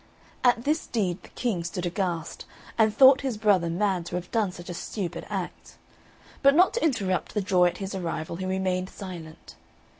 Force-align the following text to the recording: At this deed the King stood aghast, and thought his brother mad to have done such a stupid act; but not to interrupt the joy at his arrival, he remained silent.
At 0.43 0.63
this 0.63 0.87
deed 0.87 1.21
the 1.21 1.29
King 1.29 1.63
stood 1.63 1.85
aghast, 1.85 2.45
and 2.75 2.91
thought 2.91 3.21
his 3.21 3.37
brother 3.37 3.69
mad 3.69 4.07
to 4.07 4.15
have 4.15 4.31
done 4.31 4.51
such 4.51 4.67
a 4.67 4.73
stupid 4.73 5.27
act; 5.29 5.77
but 6.41 6.55
not 6.55 6.73
to 6.73 6.83
interrupt 6.83 7.35
the 7.35 7.39
joy 7.41 7.67
at 7.67 7.77
his 7.77 7.93
arrival, 7.93 8.37
he 8.37 8.47
remained 8.47 8.89
silent. 8.89 9.53